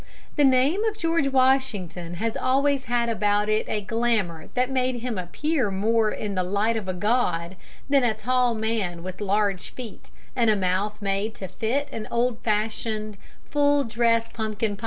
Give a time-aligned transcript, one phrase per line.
[0.35, 5.15] The name of George Washington has always had about it a glamour that made him
[5.19, 7.55] appear more in the light of a god
[7.87, 12.39] than a tall man with large feet and a mouth made to fit an old
[12.39, 13.15] fashioned
[13.51, 14.79] full dress pumpkin pie.